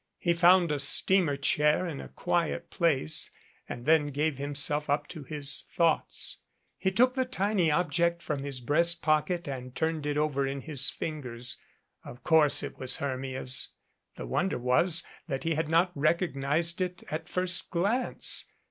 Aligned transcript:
He 0.17 0.33
found 0.33 0.71
a 0.71 0.79
steamer 0.79 1.37
chair 1.37 1.85
in 1.85 2.01
a 2.01 2.07
quiet 2.09 2.71
place 2.71 3.29
and 3.69 3.85
then 3.85 4.07
gave 4.07 4.39
himself 4.39 4.89
up 4.89 5.07
to 5.09 5.21
his 5.21 5.65
thoughts. 5.75 6.37
He 6.79 6.89
took 6.91 7.13
the 7.13 7.23
tiny 7.23 7.69
object 7.69 8.23
from 8.23 8.41
his 8.41 8.61
breast 8.61 9.03
pocket 9.03 9.47
and 9.47 9.75
turned 9.75 10.07
it 10.07 10.17
over 10.17 10.47
in 10.47 10.61
his 10.61 10.89
fingers. 10.89 11.57
Of 12.03 12.23
course 12.23 12.63
it 12.63 12.79
was 12.79 12.97
Hermia's. 12.97 13.75
The 14.15 14.25
wonder 14.25 14.57
was 14.57 15.03
that 15.27 15.43
he 15.43 15.53
had 15.53 15.69
not 15.69 15.91
recognized 15.93 16.81
it 16.81 17.03
at 17.11 17.29
a 17.29 17.31
first 17.31 17.69
glance. 17.69 18.45